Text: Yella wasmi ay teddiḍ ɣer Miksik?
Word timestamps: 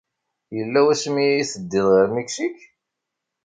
Yella 0.55 0.79
wasmi 0.85 1.21
ay 1.23 1.45
teddiḍ 1.51 1.87
ɣer 1.95 2.07
Miksik? 2.15 2.57